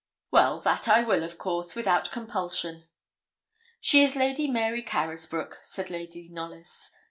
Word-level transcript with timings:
'Well, 0.31 0.59
that 0.61 0.87
I 0.87 1.03
will, 1.03 1.21
of 1.23 1.37
course, 1.37 1.75
without 1.75 2.09
compulsion. 2.09 2.87
She 3.79 4.01
is 4.03 4.15
Lady 4.15 4.47
Mary 4.47 4.81
Carysbroke,' 4.81 5.59
said 5.61 5.91
Lady 5.91 6.27
Knollys. 6.27 6.89